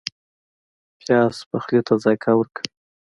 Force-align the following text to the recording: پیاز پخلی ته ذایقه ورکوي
پیاز 0.99 1.35
پخلی 1.49 1.79
ته 1.87 1.93
ذایقه 2.03 2.31
ورکوي 2.35 2.67